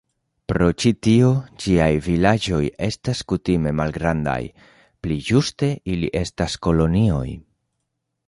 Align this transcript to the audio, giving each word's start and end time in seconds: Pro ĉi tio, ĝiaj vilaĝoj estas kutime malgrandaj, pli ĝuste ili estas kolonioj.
Pro 0.51 0.67
ĉi 0.83 0.91
tio, 1.07 1.27
ĝiaj 1.65 1.89
vilaĝoj 2.05 2.61
estas 2.87 3.21
kutime 3.33 3.73
malgrandaj, 3.81 4.39
pli 5.03 5.17
ĝuste 5.27 5.71
ili 5.97 6.09
estas 6.23 6.57
kolonioj. 6.69 7.29